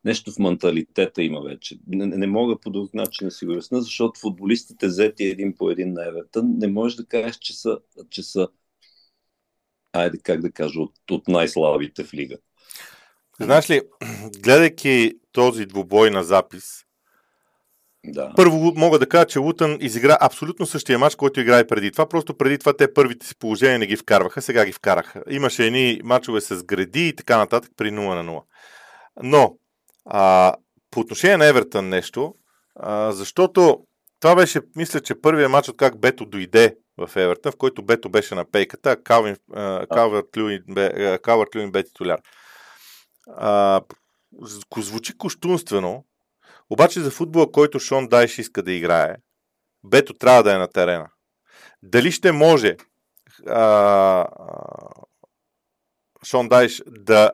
[0.03, 1.79] нещо в менталитета има вече.
[1.87, 5.69] Не, не мога по друг начин да си го обясня, защото футболистите взети един по
[5.69, 8.47] един на Евертън, не можеш да кажеш, че са, че са
[9.95, 12.37] айде как да кажа, от, от най-слабите в лига.
[13.39, 13.81] Знаеш ли,
[14.39, 16.85] гледайки този двубой на запис,
[18.07, 18.33] да.
[18.35, 22.09] Първо мога да кажа, че Лутън изигра абсолютно същия матч, който игра и преди това.
[22.09, 25.23] Просто преди това те първите си положения не ги вкарваха, сега ги вкараха.
[25.29, 28.41] Имаше едни мачове с гради и така нататък при 0 на 0.
[29.23, 29.57] Но
[30.05, 30.53] а,
[30.91, 32.33] по отношение на Евертън нещо,
[32.75, 33.79] а, защото
[34.19, 38.09] това беше, мисля, че първият матч от как Бето дойде в Евертън, в който Бето
[38.09, 39.37] беше на пейката, а Калвин,
[39.93, 41.19] Калвард Люин бе,
[41.55, 42.21] Люин бе титуляр.
[43.27, 43.81] А,
[44.77, 46.05] звучи коштунствено,
[46.69, 49.15] обаче за футбола, който Шон Дайш иска да играе,
[49.83, 51.09] Бето трябва да е на терена.
[51.83, 52.75] Дали ще може
[53.47, 54.27] а,
[56.25, 57.31] Шон Дайш да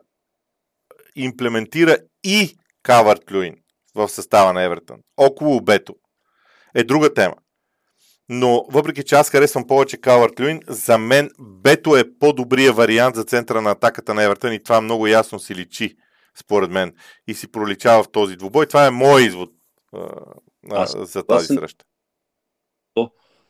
[1.16, 3.56] имплементира и Кавард Люин
[3.96, 5.96] в състава на Евертън, около Бето,
[6.76, 7.36] е друга тема.
[8.30, 13.24] Но въпреки че аз харесвам повече Кавард Люин, за мен Бето е по-добрия вариант за
[13.24, 15.96] центъра на атаката на Евертън и това много ясно си личи
[16.36, 16.94] според мен,
[17.28, 18.68] и си проличава в този двубой.
[18.68, 19.52] Това е мой извод
[19.94, 20.08] а,
[20.70, 21.58] Аз, за тази съм...
[21.58, 21.86] среща.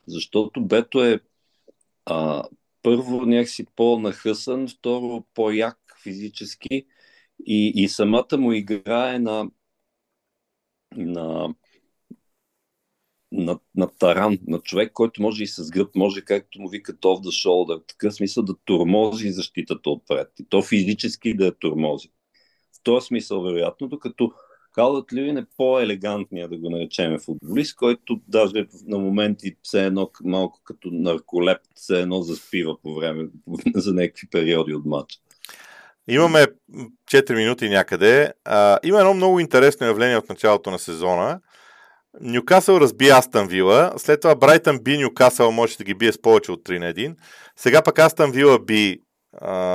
[0.07, 1.19] Защото Бето е
[2.05, 2.43] а,
[2.83, 6.85] първо някакси по-нахъсан, второ по-як физически
[7.45, 9.49] и, и самата му игра е на,
[10.95, 11.55] на,
[13.31, 17.23] на, на таран, на човек, който може и с гръб, може както му вика off
[17.23, 20.27] the shoulder, такъв смисъл да турмози защитата отпред.
[20.39, 22.09] И то физически да я турмози
[22.83, 24.31] този смисъл, вероятно, докато
[24.73, 30.59] Калът Люин е по-елегантният, да го наречем, футболист, който даже на моменти все едно малко
[30.63, 33.27] като нарколеп, все едно заспива по време
[33.75, 35.19] за някакви периоди от матча.
[36.07, 36.45] Имаме
[37.11, 38.33] 4 минути някъде.
[38.45, 41.39] А, има едно много интересно явление от началото на сезона.
[42.19, 46.51] Нюкасъл разби Астан Вила, след това Брайтън би Нюкасъл, може да ги бие с повече
[46.51, 47.15] от 3 на 1.
[47.55, 48.99] Сега пък Астан Вила би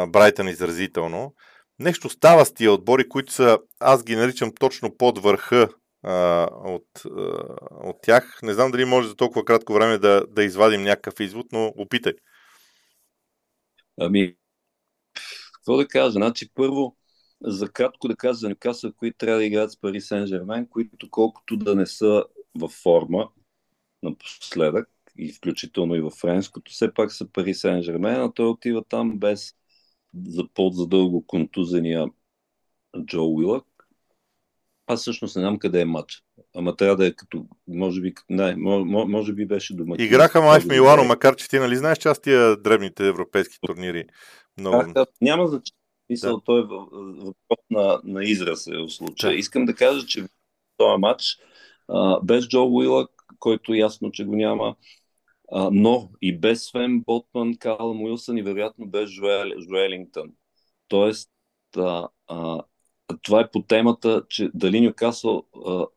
[0.09, 1.35] Брайтън изразително.
[1.79, 5.69] нещо става с тия отбори, които са, аз ги наричам точно под върха
[6.03, 7.11] а, от, а,
[7.71, 8.39] от тях.
[8.43, 12.13] Не знам дали може за толкова кратко време да, да извадим някакъв извод, но опитай.
[14.01, 14.35] Ами,
[15.55, 16.11] какво да кажа?
[16.11, 16.97] Значи, първо,
[17.43, 21.11] за кратко да кажа за Нюкасъл, които трябва да играят с Пари Сен Жермен, които
[21.11, 22.25] колкото да не са
[22.55, 23.29] във форма
[24.03, 28.85] напоследък, и включително и във френското, все пак са Пари Сен Жермен, а той отива
[28.89, 29.55] там без
[30.27, 32.07] за по-задълго контузения
[33.07, 33.65] Джо Уилък.
[34.87, 36.23] Аз всъщност не знам къде е матч.
[36.55, 39.97] Ама трябва да е като, може би, не, може, може би беше дома.
[39.99, 44.05] Играха май в Милано, макар че ти нали знаеш, че аз тия дребните европейски турнири
[44.59, 44.93] много...
[44.93, 45.86] Да, няма значение.
[46.11, 46.43] Мисъл, да.
[46.45, 49.33] той е въпрос на, на израз е в случая.
[49.33, 49.39] Да.
[49.39, 50.29] Искам да кажа, че в
[50.77, 51.39] този матч
[51.89, 54.77] а, без Джо Уилък, който ясно, че го няма,
[55.53, 60.33] а, но и без Свен Ботман, Карл Уилсън и вероятно без Жуел, Жуелингтън.
[60.89, 61.31] Тоест,
[61.77, 62.63] а, а,
[63.23, 65.47] това е по темата, че дали Нюкасъл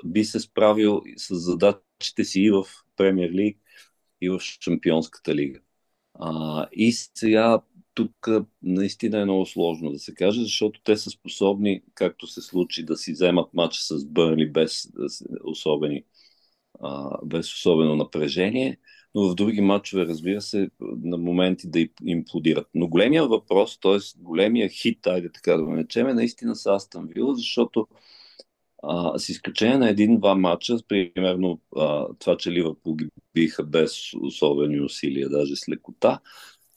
[0.06, 3.58] би се справил с задачите си и в Премьер Лиг,
[4.22, 5.60] и в Шампионската лига.
[6.14, 7.62] А, и сега
[8.00, 8.28] тук
[8.64, 12.98] наистина е много сложно да се каже, защото те са способни, както се случи, да
[12.98, 14.92] си вземат матча с Бърнли без,
[15.44, 16.04] особени,
[17.26, 18.78] без особено напрежение,
[19.16, 22.68] но в други матчове, разбира се, на моменти да имплодират.
[22.74, 23.98] Но големия въпрос, т.е.
[24.18, 27.88] големия хит, айде така да го наречем, е наистина с Астан Вила, защото
[28.84, 34.82] а, с изключение на един-два матча, примерно а, това, че Ливърпул ги биха без особени
[34.82, 36.20] усилия, даже с лекота,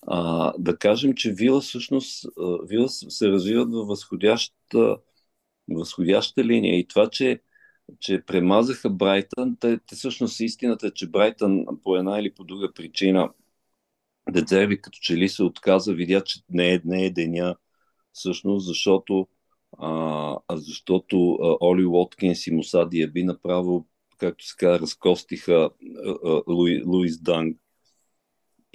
[0.06, 2.26] а, да кажем, че Вила всъщност
[2.64, 4.96] Вила се развиват във възходяща,
[5.70, 6.78] възходяща линия.
[6.78, 7.40] И това, че,
[8.00, 12.72] че премазаха Брайтън, те, те всъщност истината е, че Брайтън по една или по друга
[12.72, 13.30] причина
[14.30, 17.56] Дедзерби като че ли се отказа, видя, че не е, не е деня
[18.12, 19.28] всъщност, защото
[19.78, 23.86] а, защото а, Оли Уоткинс и Муса Диаби направо,
[24.18, 25.70] както се казва, разкостиха
[26.06, 27.58] а, а, Луи, Луис Данг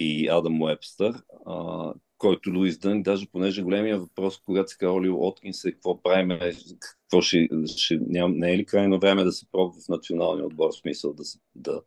[0.00, 5.08] и Адам Уебстър, а, който Луис Дънг, даже понеже големия въпрос, когато се казва Оли
[5.08, 6.38] Уоткинс е какво правим,
[6.80, 10.70] какво ще, ще ням, не е ли крайно време да се пробва в националния отбор,
[10.70, 11.22] в смисъл да,
[11.54, 11.82] да,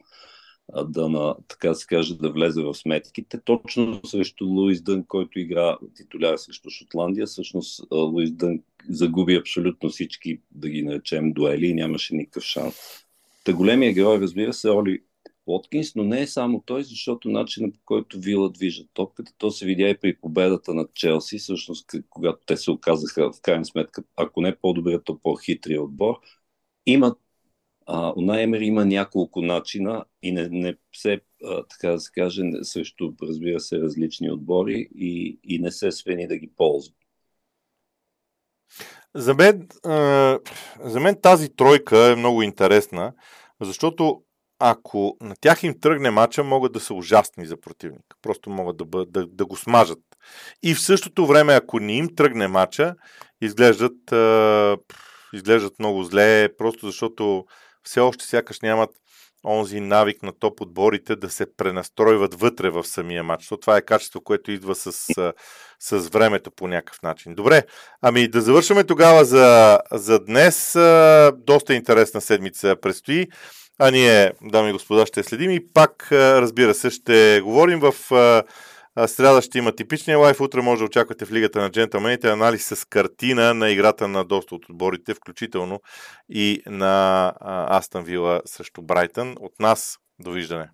[0.86, 3.39] да на, така се каже, да влезе в сметките.
[3.45, 8.59] Точно срещу Луис Дън, който игра титуляр срещу Шотландия, всъщност Луис Дън
[8.89, 12.76] загуби абсолютно всички, да ги наречем, дуели и нямаше никакъв шанс.
[13.43, 15.01] Та големия герой, разбира се, Оли
[15.52, 19.66] Уоткинс, но не е само той, защото начинът по който Вила движат топката, то се
[19.66, 24.41] видя и при победата над Челси, всъщност когато те се оказаха в крайна сметка, ако
[24.41, 26.16] не по-добре, то по-хитрия отбор,
[26.86, 27.18] имат
[27.86, 32.41] а, Уна Емер има няколко начина и не, не се, а, така да се каже,
[32.62, 36.93] срещу, разбира се, различни отбори и, и не се свени да ги ползва.
[39.16, 40.39] За мен, а,
[40.80, 43.14] за мен тази тройка е много интересна,
[43.62, 44.24] защото
[44.62, 48.16] ако на тях им тръгне мача, могат да са ужасни за противник.
[48.22, 49.99] Просто могат да, бъд, да, да го смажат.
[50.64, 52.95] И в същото време, ако не им тръгне мача,
[53.41, 54.78] изглеждат, а,
[55.34, 57.45] изглеждат много зле, просто защото
[57.84, 58.89] все още сякаш нямат
[59.46, 63.48] онзи навик на топ отборите да се пренастройват вътре в самия матч.
[63.48, 64.92] То това е качество, което идва с,
[65.80, 67.36] с времето по някакъв начин.
[67.36, 67.64] Добре,
[68.02, 70.74] ами да завършваме тогава за, за днес.
[71.38, 73.28] Доста интересна седмица предстои.
[73.80, 77.94] А ние, дами и господа, ще следим и пак, разбира се, ще говорим в
[79.08, 80.42] Сряда ще има типичния лайф.
[80.42, 84.56] Утре може да очаквате в Лигата на джентълмените анализ с картина на играта на доста
[84.56, 85.80] от отборите, включително
[86.30, 87.34] и на
[87.70, 89.36] Астън Вила срещу Брайтън.
[89.39, 90.70] От нас, довиждане!